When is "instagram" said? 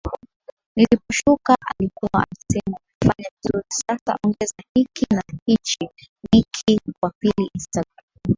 7.55-8.05